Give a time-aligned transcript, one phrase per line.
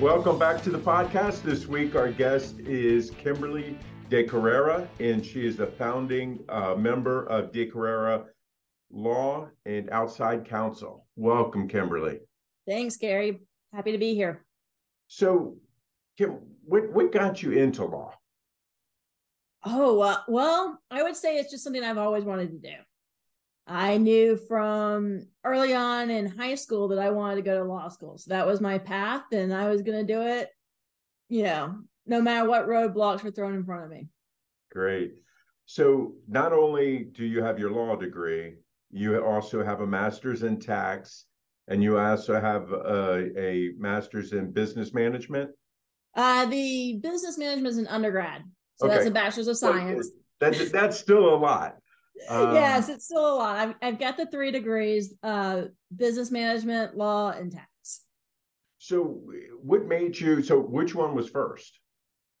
[0.00, 1.40] Welcome back to the podcast.
[1.40, 3.78] This week, our guest is Kimberly
[4.10, 8.26] De Carrera, and she is the founding uh, member of De Carrera
[8.90, 11.06] Law and Outside Counsel.
[11.16, 12.18] Welcome, Kimberly.
[12.68, 13.40] Thanks, Gary.
[13.72, 14.44] Happy to be here.
[15.08, 15.56] So,
[16.18, 18.12] Kim, what, what got you into law?
[19.64, 22.76] Oh, uh, well, I would say it's just something I've always wanted to do.
[23.66, 27.88] I knew from early on in high school that I wanted to go to law
[27.88, 28.18] school.
[28.18, 30.50] So that was my path, and I was going to do it,
[31.28, 34.08] you know, no matter what roadblocks were thrown in front of me.
[34.70, 35.14] Great.
[35.64, 38.54] So not only do you have your law degree,
[38.90, 41.24] you also have a master's in tax,
[41.68, 45.50] and you also have a, a master's in business management.
[46.14, 48.42] Uh, the business management is an undergrad,
[48.76, 48.94] so okay.
[48.94, 50.10] that's a bachelor's of science.
[50.40, 51.76] That, that's still a lot.
[52.28, 53.56] Um, yes, it's still a lot.
[53.56, 55.62] I've, I've got the three degrees: uh,
[55.94, 58.02] business management, law, and tax.
[58.78, 59.20] So,
[59.62, 60.42] what made you?
[60.42, 61.78] So, which one was first?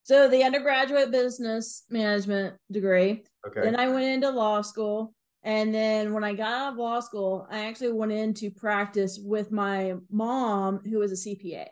[0.02, 3.24] So, the undergraduate business management degree.
[3.46, 3.62] Okay.
[3.62, 7.46] Then I went into law school, and then when I got out of law school,
[7.50, 11.66] I actually went into practice with my mom, who was a CPA.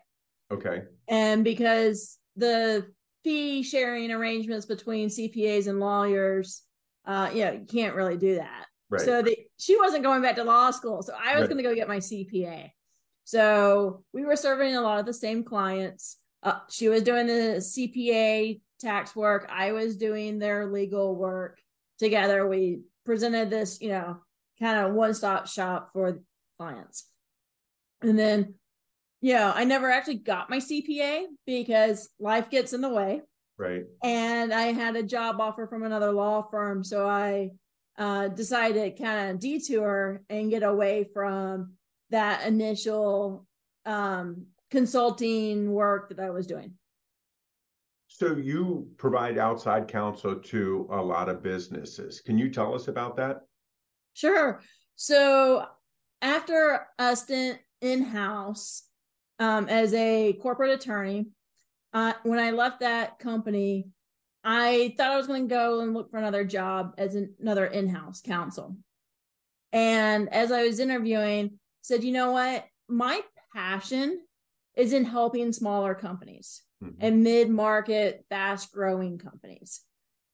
[0.53, 0.83] Okay.
[1.09, 2.87] And because the
[3.25, 6.63] fee sharing arrangements between CPAs and lawyers
[7.07, 8.67] uh, you know, you can't really do that.
[8.91, 9.01] Right.
[9.01, 11.03] So the, she wasn't going back to law school.
[11.03, 11.51] So I was right.
[11.51, 12.71] going to go get my CPA.
[13.25, 16.19] So we were serving a lot of the same clients.
[16.43, 19.49] Uh, she was doing the CPA tax work.
[19.51, 21.59] I was doing their legal work
[21.99, 22.47] together.
[22.47, 24.19] We presented this, you know,
[24.61, 26.21] kind of one stop shop for
[26.59, 27.07] clients.
[28.03, 28.55] And then,
[29.23, 33.23] you know, I never actually got my CPA because life gets in the way.
[33.59, 33.85] Right.
[34.03, 36.83] And I had a job offer from another law firm.
[36.83, 37.51] So I
[37.97, 41.75] uh, decided to kind of detour and get away from
[42.11, 43.47] that initial
[43.87, 46.73] um, consulting work that I was doing.
[48.09, 52.21] So you provide outside counsel to a lot of businesses.
[52.21, 53.41] Can you tell us about that?
[54.15, 54.61] Sure.
[54.95, 55.67] So
[56.23, 58.85] after a stint in house
[59.41, 61.27] um, as a corporate attorney,
[61.95, 63.87] uh, when I left that company,
[64.43, 67.65] I thought I was going to go and look for another job as an, another
[67.65, 68.77] in-house counsel.
[69.73, 72.67] And as I was interviewing, said, you know what?
[72.89, 73.23] My
[73.55, 74.21] passion
[74.77, 76.97] is in helping smaller companies mm-hmm.
[77.01, 79.81] and mid-market, fast-growing companies.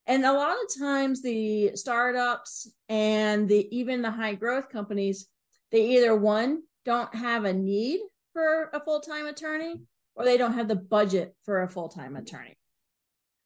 [0.06, 5.26] And a lot of times the startups and the even the high growth companies,
[5.70, 8.00] they either one don't have a need
[8.32, 9.82] for a full-time attorney
[10.14, 12.56] or they don't have the budget for a full-time attorney.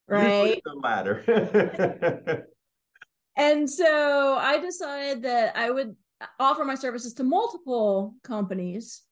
[0.07, 0.61] Right?
[0.65, 2.47] the latter.
[3.37, 5.97] And so i decided that i would
[6.39, 9.03] offer my services to multiple companies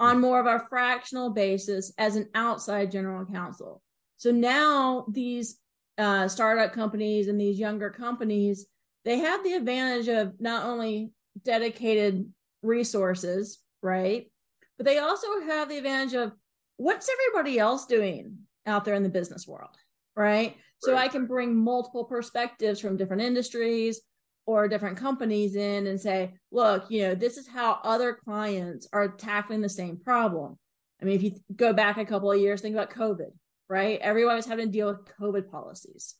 [0.00, 3.82] on more of a fractional basis as an outside general counsel.
[4.16, 5.58] So now these
[5.98, 8.66] uh, startup companies and these younger companies
[9.04, 11.12] they have the advantage of not only
[11.44, 12.28] dedicated
[12.62, 14.30] resources right?
[14.76, 16.32] But they also have the advantage of
[16.80, 18.36] what's everybody else doing
[18.66, 19.76] out there in the business world
[20.16, 24.00] right so i can bring multiple perspectives from different industries
[24.46, 29.08] or different companies in and say look you know this is how other clients are
[29.08, 30.58] tackling the same problem
[31.00, 33.30] I mean, if you go back a couple of years, think about COVID,
[33.68, 33.98] right?
[34.00, 36.14] Everyone was having to deal with COVID policies.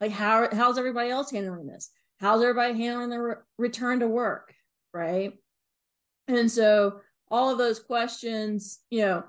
[0.00, 1.90] Like, how how's everybody else handling this?
[2.20, 4.52] How's everybody handling the re- return to work,
[4.92, 5.34] right?
[6.26, 7.00] And so
[7.30, 9.24] all of those questions, you know,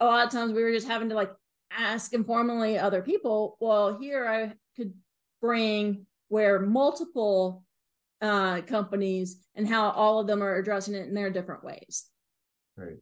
[0.00, 1.32] a lot of times we were just having to like
[1.70, 3.56] ask informally other people.
[3.60, 4.94] Well, here I could
[5.40, 7.64] bring where multiple
[8.20, 12.06] uh, companies and how all of them are addressing it in their different ways.
[12.76, 12.96] Right.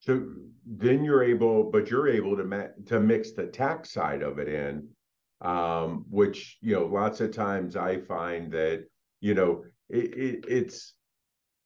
[0.00, 0.24] So
[0.66, 4.48] then you're able, but you're able to ma- to mix the tax side of it
[4.48, 4.88] in,
[5.40, 8.84] um, which you know lots of times I find that
[9.20, 10.94] you know it, it, it's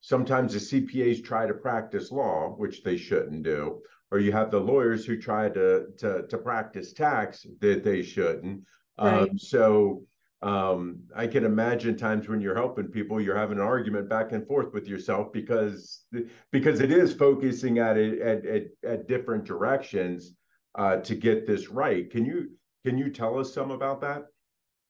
[0.01, 4.61] sometimes the CPAs try to practice law, which they shouldn't do, or you have the
[4.61, 8.65] lawyers who try to to to practice tax that they shouldn't.
[8.99, 9.23] Right.
[9.23, 10.05] Um, so
[10.43, 14.47] um, I can imagine times when you're helping people, you're having an argument back and
[14.47, 16.05] forth with yourself because
[16.51, 20.35] because it is focusing at it at, at, at different directions
[20.77, 22.11] uh, to get this right.
[22.11, 22.51] Can you
[22.85, 24.27] can you tell us some about that?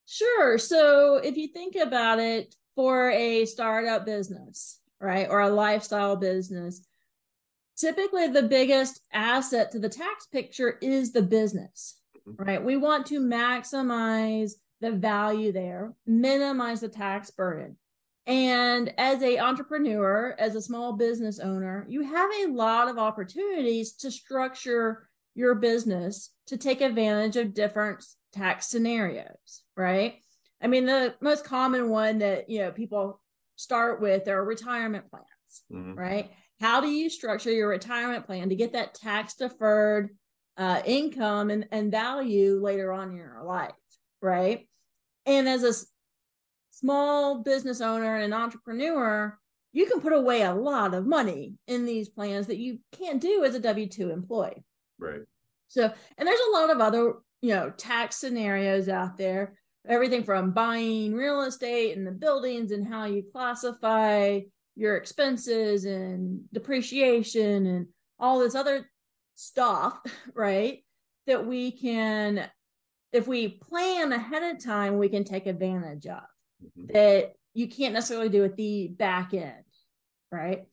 [0.07, 0.59] Sure.
[0.59, 6.81] So if you think about it, for a startup business, right, or a lifestyle business,
[7.81, 11.99] typically the biggest asset to the tax picture is the business,
[12.29, 12.43] mm-hmm.
[12.43, 12.65] right?
[12.65, 17.77] We want to maximize the value there, minimize the tax burden.
[18.27, 23.95] And as a entrepreneur, as a small business owner, you have a lot of opportunities
[23.95, 30.17] to structure your business to take advantage of different tax scenarios, right?
[30.63, 33.21] I mean, the most common one that, you know, people
[33.57, 35.27] start with are retirement plans,
[35.73, 35.99] mm-hmm.
[35.99, 36.31] right?
[36.61, 40.11] How do you structure your retirement plan to get that tax deferred
[40.57, 43.73] uh, income and, and value later on in your life,
[44.21, 44.69] right?
[45.25, 45.73] And as a
[46.71, 49.39] small business owner and an entrepreneur,
[49.73, 53.45] you can put away a lot of money in these plans that you can't do
[53.45, 54.63] as a W 2 employee.
[54.99, 55.23] Right.
[55.69, 59.55] So, and there's a lot of other, you know, tax scenarios out there,
[59.89, 64.41] everything from buying real estate and the buildings and how you classify
[64.77, 67.87] your expenses and depreciation and
[68.19, 68.89] all this other
[69.35, 69.99] stuff,
[70.35, 70.85] right?
[71.27, 72.49] That we can
[73.13, 76.23] if we plan ahead of time, we can take advantage of
[76.63, 76.93] mm-hmm.
[76.93, 79.65] that you can't necessarily do at the back end,
[80.31, 80.65] right?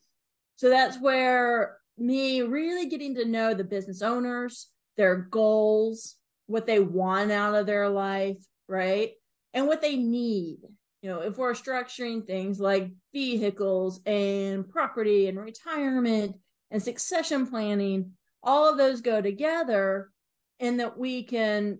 [0.57, 6.15] So that's where me really getting to know the business owners, their goals,
[6.45, 9.11] what they want out of their life, right?
[9.53, 10.59] And what they need.
[11.07, 16.35] You know, if we're structuring things like vehicles and property and retirement
[16.69, 18.11] and succession planning,
[18.43, 20.11] all of those go together
[20.59, 21.79] and that we can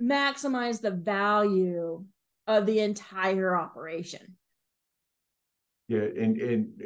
[0.00, 2.04] maximize the value
[2.46, 4.36] of the entire operation.
[5.88, 6.80] Yeah, and and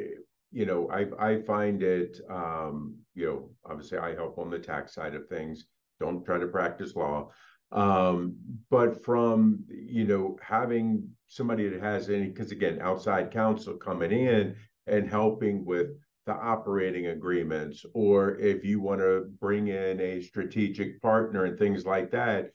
[0.51, 4.95] you know, I I find it um, you know, obviously I help on the tax
[4.95, 5.67] side of things.
[5.99, 7.29] Don't try to practice law.
[7.71, 8.35] Um,
[8.69, 14.55] but from you know, having somebody that has any because again, outside counsel coming in
[14.87, 15.87] and helping with
[16.25, 21.85] the operating agreements, or if you want to bring in a strategic partner and things
[21.85, 22.51] like that,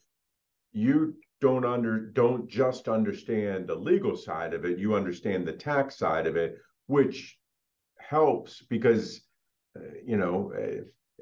[0.73, 5.97] you don't under don't just understand the legal side of it you understand the tax
[5.97, 6.57] side of it
[6.87, 7.39] which
[7.99, 9.23] helps because
[9.77, 10.53] uh, you know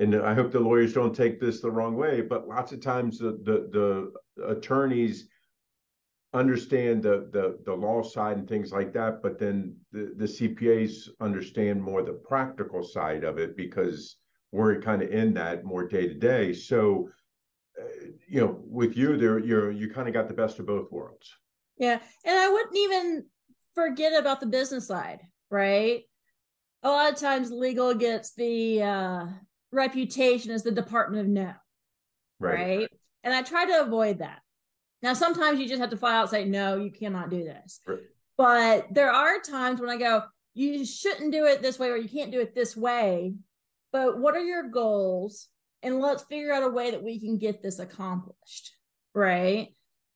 [0.00, 3.18] and i hope the lawyers don't take this the wrong way but lots of times
[3.18, 3.68] the the,
[4.36, 5.28] the attorneys
[6.34, 11.08] understand the, the the law side and things like that but then the, the cpas
[11.20, 14.16] understand more the practical side of it because
[14.52, 17.08] we're kind of in that more day to day so
[18.28, 21.34] you know, with you there, you're you kind of got the best of both worlds.
[21.76, 23.24] Yeah, and I wouldn't even
[23.74, 25.20] forget about the business side,
[25.50, 26.02] right?
[26.82, 29.26] A lot of times, legal gets the uh,
[29.72, 31.52] reputation as the Department of No,
[32.40, 32.78] right.
[32.78, 32.88] right?
[33.24, 34.40] And I try to avoid that.
[35.02, 37.80] Now, sometimes you just have to file out say, no, you cannot do this.
[37.86, 37.98] Right.
[38.36, 40.22] But there are times when I go,
[40.54, 43.34] you shouldn't do it this way or you can't do it this way.
[43.92, 45.48] But what are your goals?
[45.82, 48.76] and let's figure out a way that we can get this accomplished
[49.14, 49.68] right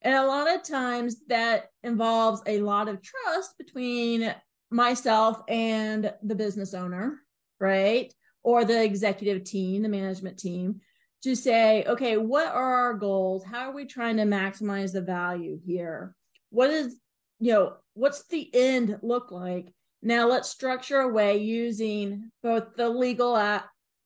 [0.03, 4.35] and a lot of times that involves a lot of trust between
[4.71, 7.21] myself and the business owner
[7.61, 10.81] right or the executive team the management team
[11.23, 15.59] to say okay what are our goals how are we trying to maximize the value
[15.65, 16.15] here
[16.51, 16.97] what is
[17.39, 19.73] you know what's the end look like
[20.03, 23.37] now let's structure a way using both the legal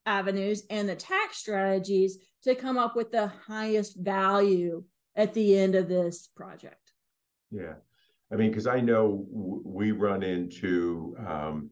[0.04, 4.84] avenues and the tax strategies to come up with the highest value
[5.16, 6.92] at the end of this project.
[7.50, 7.74] Yeah.
[8.32, 11.70] I mean, because I know we run into, um,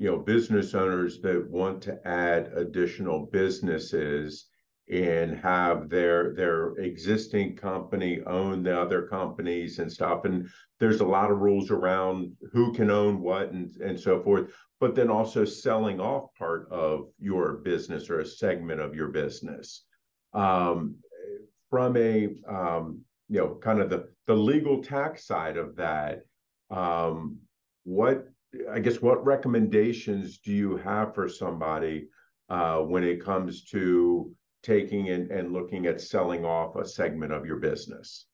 [0.00, 4.46] you know business owners that want to add additional businesses
[4.90, 10.24] and have their their existing company own the other companies and stuff.
[10.24, 10.48] And
[10.80, 14.94] there's a lot of rules around who can own what and and so forth but
[14.94, 19.84] then also selling off part of your business or a segment of your business.
[20.32, 20.96] Um,
[21.68, 26.22] from a um, you know kind of the the legal tax side of that
[26.70, 27.36] um,
[27.84, 28.26] what
[28.70, 32.08] i guess what recommendations do you have for somebody
[32.48, 37.46] uh, when it comes to taking and, and looking at selling off a segment of
[37.46, 38.26] your business?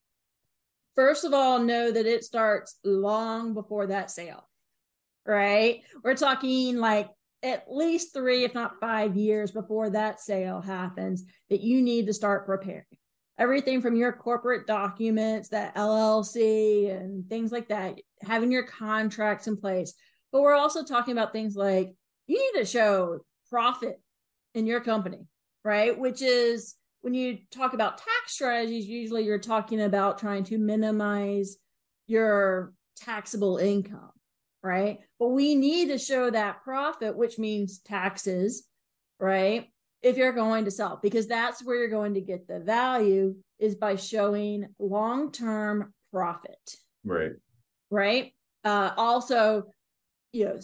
[0.95, 4.49] First of all, know that it starts long before that sale,
[5.27, 5.83] right?
[6.03, 7.11] We're talking like
[7.43, 12.15] at least three, if not five years before that sale happens, that you need to
[12.15, 12.85] start preparing.
[13.39, 19.59] Everything from your corporate documents, that LLC and things like that, having your contracts in
[19.59, 19.93] place.
[20.33, 21.95] But we're also talking about things like
[22.27, 24.01] you need to show profit
[24.55, 25.27] in your company
[25.67, 25.99] right?
[25.99, 31.57] Which is when you talk about tax strategies, usually you're talking about trying to minimize
[32.07, 34.13] your taxable income,
[34.63, 35.01] right?
[35.19, 38.65] But we need to show that profit, which means taxes,
[39.19, 39.67] right?
[40.03, 43.75] If you're going to sell, because that's where you're going to get the value is
[43.75, 46.77] by showing long term profit.
[47.05, 47.33] Right.
[47.91, 48.35] Right.
[48.63, 49.65] Uh, also,
[50.37, 50.59] you know,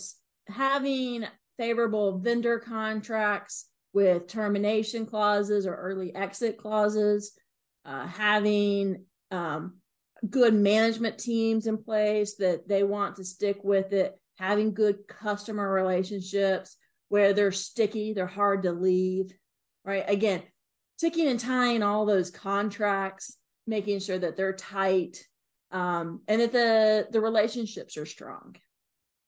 [0.48, 1.24] having
[1.58, 7.32] favorable vendor contracts with termination clauses or early exit clauses,
[7.84, 9.78] uh, having um,
[10.28, 15.70] good management teams in place that they want to stick with it, having good customer
[15.70, 16.76] relationships
[17.08, 19.32] where they're sticky, they're hard to leave,
[19.84, 20.04] right?
[20.08, 20.42] Again,
[20.98, 23.36] ticking and tying all those contracts,
[23.66, 25.22] making sure that they're tight
[25.70, 28.56] um, and that the the relationships are strong,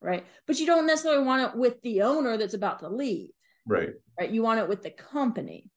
[0.04, 0.24] right?
[0.46, 3.30] But you don't necessarily want it with the owner that's about to leave
[3.66, 3.90] Right.
[4.18, 4.30] Right.
[4.30, 5.70] You want it with the company.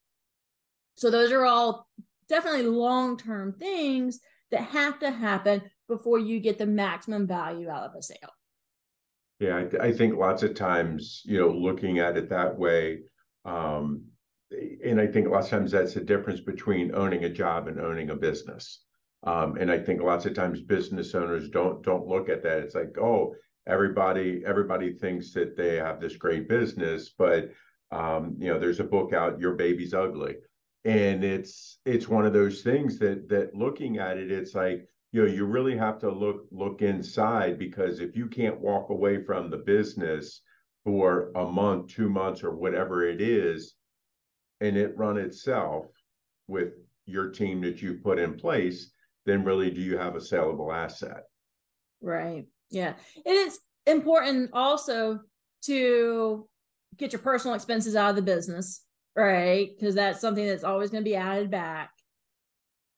[0.96, 1.88] So those are all
[2.28, 4.20] definitely long term things
[4.52, 8.18] that have to happen before you get the maximum value out of a sale.
[9.40, 13.02] Yeah, I, I think lots of times, you know, looking at it that way,
[13.46, 14.06] um,
[14.84, 18.10] and I think lots of times that's the difference between owning a job and owning
[18.10, 18.82] a business.
[19.24, 22.60] Um, and I think lots of times business owners don't don't look at that.
[22.60, 23.36] It's like, oh,
[23.68, 27.52] everybody everybody thinks that they have this great business, but
[27.92, 30.36] um, you know, there's a book out, Your Baby's Ugly.
[30.86, 35.22] And it's it's one of those things that that looking at it, it's like, you
[35.22, 39.50] know, you really have to look look inside because if you can't walk away from
[39.50, 40.42] the business
[40.84, 43.76] for a month, two months, or whatever it is,
[44.62, 45.86] and it run itself
[46.48, 46.74] with
[47.06, 48.92] your team that you put in place,
[49.26, 51.24] then really do you have a saleable asset?
[52.02, 52.46] Right.
[52.70, 52.94] Yeah.
[53.26, 55.22] It is important also
[55.64, 56.48] to
[56.98, 58.84] get your personal expenses out of the business,
[59.16, 59.70] right?
[59.70, 61.92] Because that's something that's always going to be added back.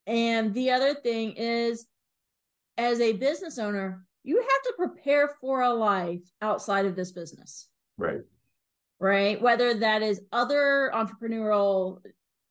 [0.07, 1.85] And the other thing is,
[2.77, 7.67] as a business owner, you have to prepare for a life outside of this business.
[7.97, 8.21] Right.
[8.99, 9.41] Right.
[9.41, 11.99] Whether that is other entrepreneurial,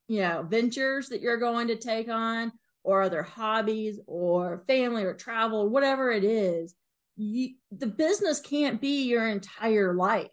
[0.07, 2.53] you know, ventures that you're going to take on,
[2.85, 6.75] or other hobbies, or family, or travel, whatever it is,
[7.19, 10.31] you, the business can't be your entire life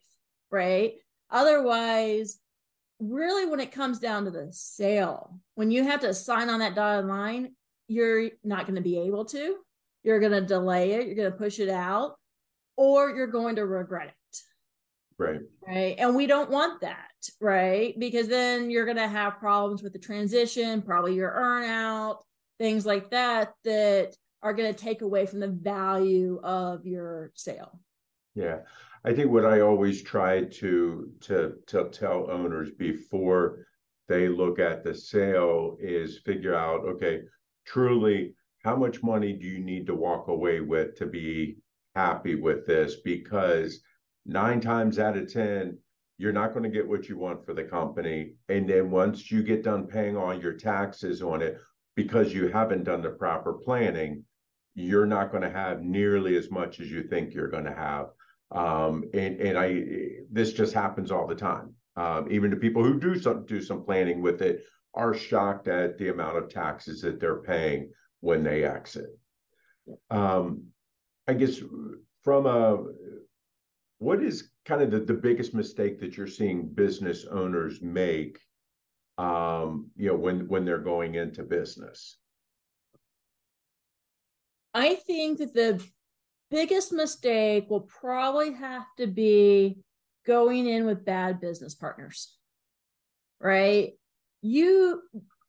[0.56, 0.94] right?
[1.30, 2.38] Otherwise,
[3.00, 6.76] really, when it comes down to the sale, when you have to sign on that
[6.76, 7.54] dotted line,
[7.88, 9.58] you're not going to be able to.
[10.04, 12.16] You're going to delay it, you're going to push it out,
[12.78, 14.38] or you're going to regret it.
[15.18, 15.40] Right.
[15.66, 15.96] Right.
[15.98, 17.10] And we don't want that,
[17.42, 17.98] right?
[17.98, 22.20] Because then you're going to have problems with the transition, probably your earnout,
[22.60, 24.16] things like that, that
[24.46, 27.80] are going to take away from the value of your sale.
[28.36, 28.60] Yeah.
[29.04, 33.66] I think what I always try to to to tell owners before
[34.08, 37.22] they look at the sale is figure out okay
[37.66, 41.58] truly how much money do you need to walk away with to be
[41.96, 43.80] happy with this because
[44.28, 45.76] nine times out of ten
[46.20, 49.42] you're not going to get what you want for the company and then once you
[49.42, 51.58] get done paying all your taxes on it
[51.96, 54.24] because you haven't done the proper planning
[54.76, 58.08] you're not going to have nearly as much as you think you're going to have
[58.52, 59.82] um, and and I
[60.32, 61.74] this just happens all the time.
[61.96, 64.64] Um, even the people who do some do some planning with it
[64.94, 67.92] are shocked at the amount of taxes that they're paying
[68.22, 69.10] when they exit.
[70.10, 70.68] Um,
[71.28, 71.60] I guess
[72.24, 72.84] from a
[73.98, 78.40] what is kind of the, the biggest mistake that you're seeing business owners make
[79.18, 82.18] um, you know when when they're going into business
[84.76, 85.84] i think that the
[86.52, 89.78] biggest mistake will probably have to be
[90.26, 92.36] going in with bad business partners,
[93.40, 93.94] right?
[94.42, 95.02] You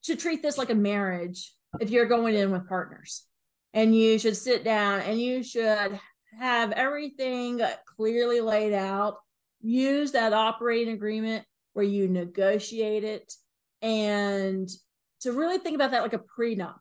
[0.03, 3.25] should treat this like a marriage if you're going in with partners.
[3.75, 6.01] And you should sit down and you should
[6.39, 7.61] have everything
[7.97, 9.19] clearly laid out.
[9.61, 13.35] Use that operating agreement where you negotiate it
[13.83, 14.69] and
[15.21, 16.79] to really think about that like a prenup,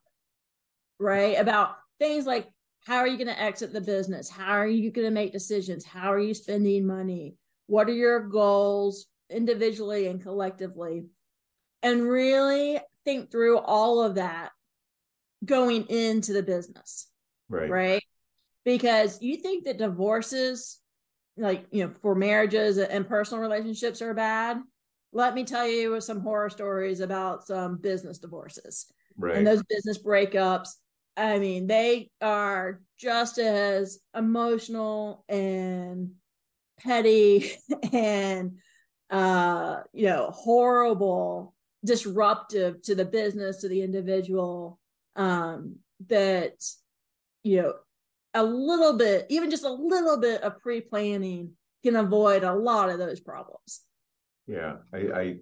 [0.99, 1.37] right?
[1.37, 2.47] About things like
[2.85, 4.29] how are you going to exit the business?
[4.29, 5.83] How are you going to make decisions?
[5.83, 7.35] How are you spending money?
[7.65, 11.05] What are your goals individually and collectively?
[11.81, 14.51] And really think through all of that
[15.43, 17.07] going into the business.
[17.49, 17.69] Right.
[17.69, 18.03] Right.
[18.63, 20.79] Because you think that divorces,
[21.37, 24.57] like, you know, for marriages and personal relationships are bad.
[25.11, 28.87] Let me tell you some horror stories about some business divorces
[29.17, 29.37] Right.
[29.37, 30.69] and those business breakups.
[31.17, 36.11] I mean, they are just as emotional and
[36.79, 37.51] petty
[37.93, 38.57] and
[39.09, 41.53] uh you know horrible
[41.85, 44.79] disruptive to the business to the individual
[45.15, 45.75] um
[46.07, 46.55] that
[47.43, 47.73] you know
[48.33, 51.51] a little bit even just a little bit of pre-planning
[51.85, 53.81] can avoid a lot of those problems.
[54.47, 55.35] Yeah, I, I,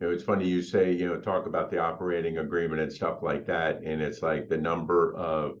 [0.00, 3.46] know, it's funny you say, you know, talk about the operating agreement and stuff like
[3.46, 5.58] that, and it's like the number of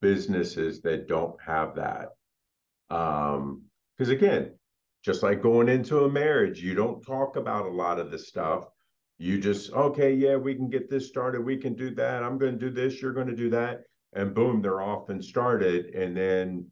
[0.00, 2.10] businesses that don't have that.
[2.90, 3.62] Um,
[3.96, 4.54] because again,
[5.04, 8.64] just like going into a marriage, you don't talk about a lot of the stuff.
[9.18, 12.22] You just, okay, yeah, we can get this started, we can do that.
[12.22, 13.82] I'm going to do this, you're going to do that,
[14.14, 16.66] and boom, they're off and started, and then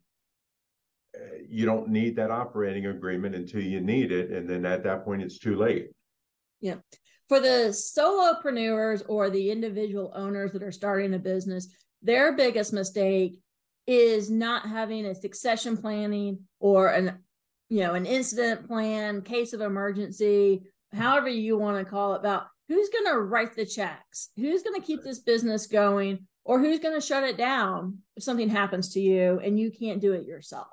[1.15, 5.05] uh, you don't need that operating agreement until you need it, and then at that
[5.05, 5.89] point, it's too late.
[6.59, 6.75] Yeah.
[7.29, 11.67] For the solopreneurs or the individual owners that are starting a business,
[12.01, 13.39] their biggest mistake
[13.87, 17.19] is not having a succession planning or an
[17.69, 20.63] you know an incident plan, case of emergency,
[20.93, 24.79] however you want to call it about who's going to write the checks, who's going
[24.79, 28.93] to keep this business going or who's going to shut it down if something happens
[28.93, 30.67] to you and you can't do it yourself.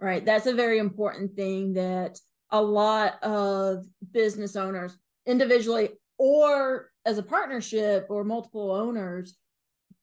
[0.00, 0.24] Right?
[0.24, 2.18] That's a very important thing that
[2.50, 9.36] a lot of business owners individually or as a partnership or multiple owners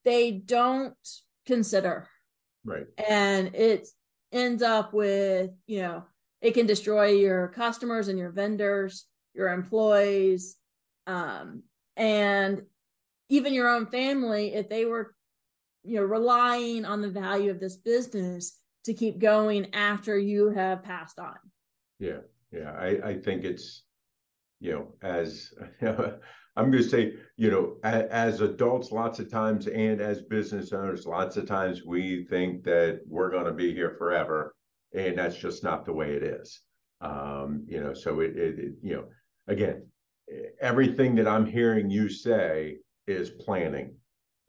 [0.06, 0.96] they don't
[1.46, 2.08] consider
[2.66, 2.86] Right.
[2.98, 3.88] and it
[4.32, 6.04] ends up with you know
[6.42, 10.58] it can destroy your customers and your vendors your employees
[11.08, 11.64] um,
[11.96, 12.62] and
[13.30, 15.16] even your own family if they were
[15.84, 20.84] you know relying on the value of this business to keep going after you have
[20.84, 21.36] passed on
[22.00, 22.20] Yeah,
[22.52, 22.72] yeah.
[22.72, 23.84] I, I think it's,
[24.60, 29.68] you know, as I'm going to say, you know, a, as adults, lots of times,
[29.68, 33.96] and as business owners, lots of times we think that we're going to be here
[33.98, 34.56] forever,
[34.94, 36.62] and that's just not the way it is.
[37.02, 39.06] Um, you know, so it, it, it, you know,
[39.48, 39.88] again,
[40.60, 43.96] everything that I'm hearing you say is planning,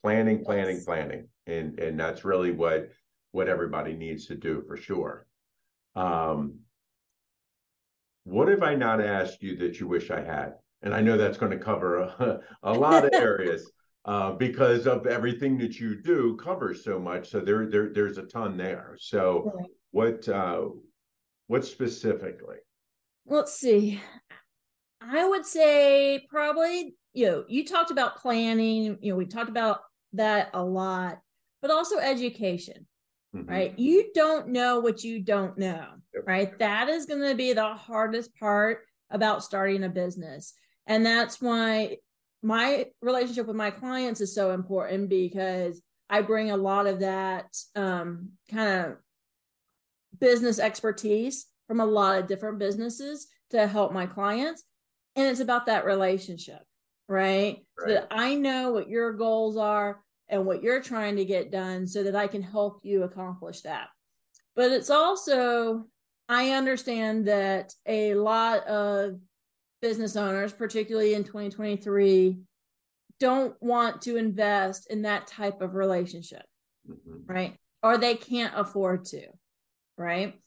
[0.02, 0.84] planning, planning, Yes.
[0.84, 2.90] planning, and and that's really what
[3.32, 5.26] what everybody needs to do for sure.
[5.94, 6.58] Um,
[8.24, 10.54] what have I not asked you that you wish I had?
[10.82, 13.70] And I know that's going to cover a, a lot of areas
[14.04, 17.30] uh, because of everything that you do covers so much.
[17.30, 18.96] So there, there, there's a ton there.
[18.98, 19.66] So Right.
[19.90, 20.68] what, uh,
[21.48, 22.56] what specifically?
[23.26, 24.00] let's see
[25.02, 29.80] i would say probably you know you talked about planning you know we talked about
[30.14, 31.20] that a lot
[31.60, 32.86] but also education
[33.34, 33.48] Mhm.
[33.48, 36.24] right you don't know what you don't know Yep.
[36.26, 40.54] right that is going to be the hardest part about starting a business
[40.86, 41.98] and that's why
[42.42, 47.56] my relationship with my clients is so important because i bring a lot of that
[47.76, 48.96] um, kind of
[50.18, 54.64] business expertise from a lot of different businesses to help my clients
[55.16, 56.62] and it's about that relationship
[57.08, 57.94] right, so Right.
[57.94, 62.02] that i know what your goals are and what you're trying to get done so
[62.02, 63.88] that i can help you accomplish that
[64.56, 65.86] but it's also
[66.28, 69.18] i understand that a lot of
[69.82, 72.38] business owners particularly in 2023
[73.18, 76.44] don't want to invest in that type of relationship
[76.88, 77.28] Mhm.
[77.28, 77.56] right?
[77.82, 79.26] Or they can't afford to,
[79.96, 80.38] right?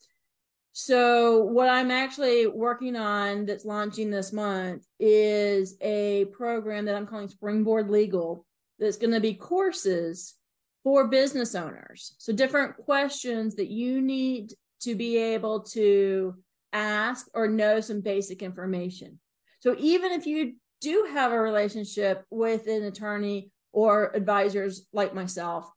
[0.72, 7.06] So, what I'm actually working on that's launching this month is a program that I'm
[7.06, 8.46] calling Springboard Legal
[8.79, 10.36] that's going to be courses
[10.83, 12.15] for business owners.
[12.17, 16.36] So, different questions that you need to be able to
[16.73, 19.19] ask or know some basic information.
[19.59, 25.69] So, even if you do have a relationship with an attorney or advisors like myself,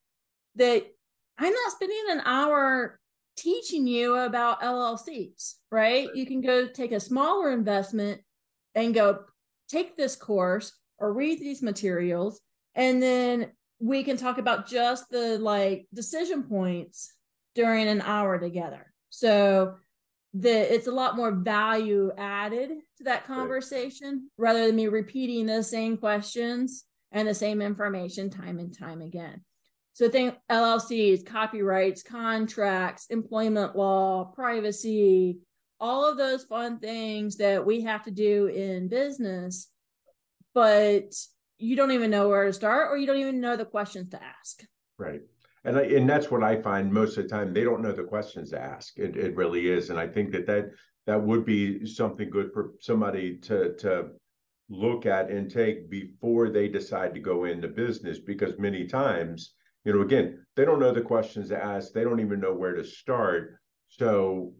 [0.57, 0.85] that
[1.39, 2.99] I'm not spending an hour
[3.37, 6.09] teaching you about LLCs, right?
[6.15, 8.23] You can go take a smaller investment
[8.75, 9.21] and go
[9.69, 12.41] take this course or read these materials
[12.77, 17.13] and then we can talk about just the like decision points
[17.55, 18.93] during an hour together.
[19.11, 19.77] So
[20.35, 24.49] the it's a lot more value added to that conversation right.
[24.49, 29.43] rather than me repeating the same questions and the same information time and time again.
[29.95, 35.39] So think LLCs, copyrights, contracts, employment law, privacy,
[35.81, 39.69] all of those fun things that we have to do in business,
[40.53, 41.15] but
[41.59, 44.23] you don't even know where to start or you don't even know the questions to
[44.23, 44.63] ask.
[44.99, 45.21] Right.
[45.65, 48.05] And I, and that's what I find most of the time they don't know the
[48.05, 48.97] questions to ask.
[48.99, 50.71] It it really is, and I think that that
[51.07, 54.11] that would be something good for somebody to to
[54.69, 59.93] look at and take before they decide to go into business because many times you
[59.93, 62.83] know again they don't know the questions to ask they don't even know where to
[62.83, 64.53] start so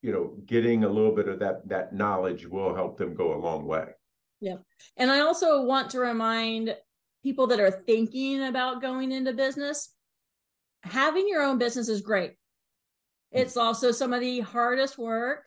[0.00, 3.44] you know getting a little bit of that that knowledge will help them go a
[3.44, 3.88] long way
[4.42, 4.56] yeah
[4.98, 6.76] and i also want to remind
[7.22, 9.94] people that are thinking about going into business
[10.84, 12.30] having your own business is great.
[12.30, 12.34] Mm.
[13.40, 15.44] It's also some of the hardest work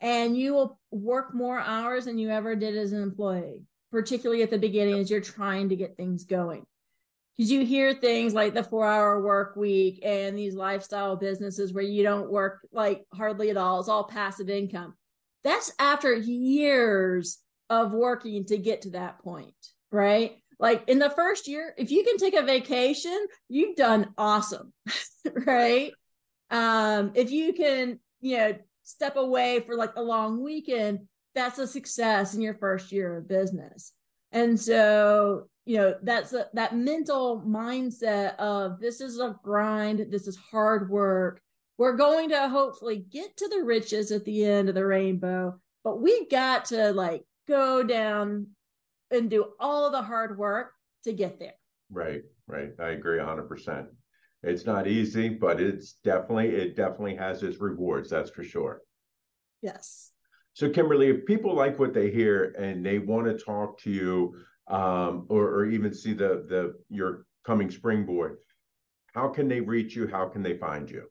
[0.00, 4.50] and you will work more hours than you ever did as an employee, particularly at
[4.50, 6.64] the beginning as you're trying to get things going.
[7.36, 11.84] Because you hear things like the four hour work week and these lifestyle businesses where
[11.84, 14.94] you don't work like hardly at all, it's all passive income.
[15.44, 17.38] That's after years
[17.70, 19.54] of working to get to that point,
[19.90, 20.36] right?
[20.58, 24.72] Like in the first year, if you can take a vacation, you've done awesome,
[25.46, 25.92] right?
[26.50, 31.00] Um, if you can, you know, step away for like a long weekend,
[31.34, 33.92] that's a success in your first year of business.
[34.32, 40.26] And so, you know, that's a, that mental mindset of this is a grind, this
[40.26, 41.40] is hard work.
[41.76, 46.02] We're going to hopefully get to the riches at the end of the rainbow, but
[46.02, 48.48] we got to like go down
[49.10, 50.72] and do all the hard work
[51.04, 51.54] to get there.
[51.90, 52.70] Right, right.
[52.78, 53.86] I agree 100%.
[54.42, 58.10] It's not easy, but it's definitely it definitely has its rewards.
[58.10, 58.82] That's for sure.
[59.62, 60.12] Yes.
[60.52, 64.34] So Kimberly, if people like what they hear and they want to talk to you,
[64.68, 68.38] um, or, or even see the the your coming springboard,
[69.14, 70.06] how can they reach you?
[70.06, 71.04] How can they find you?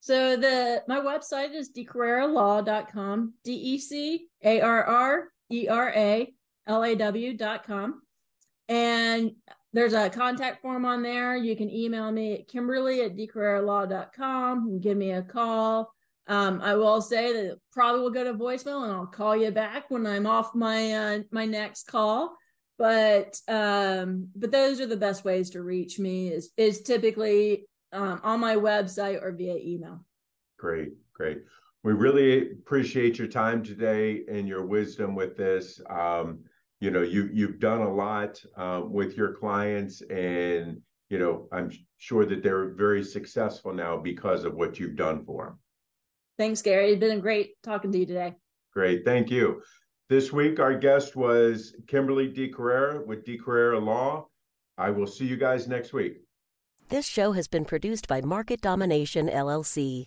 [0.00, 6.32] So the my website is decarreralaw.com, D E C A R R E R A
[6.66, 8.02] L A W.com.
[8.68, 9.32] And
[9.72, 11.36] there's a contact form on there.
[11.36, 15.92] You can email me at kimberly at decarreralaw.com and give me a call.
[16.28, 19.90] Um, I will say that probably will go to voicemail and I'll call you back
[19.90, 22.36] when I'm off my uh, my next call.
[22.78, 28.20] But um, but those are the best ways to reach me is is typically um,
[28.22, 30.04] on my website or via email.
[30.58, 31.42] Great, great.
[31.84, 35.80] We really appreciate your time today and your wisdom with this.
[35.90, 36.44] Um,
[36.82, 41.70] you know you you've done a lot uh, with your clients and you know i'm
[41.98, 45.58] sure that they're very successful now because of what you've done for them
[46.38, 46.90] thanks gary.
[46.90, 48.34] It's been great talking to you today.
[48.72, 49.04] Great.
[49.04, 49.62] Thank you.
[50.08, 54.26] This week our guest was kimberly DeCarrera with DeCarrera law.
[54.76, 56.14] I will see you guys next week.
[56.88, 60.06] This show has been produced by market domination llc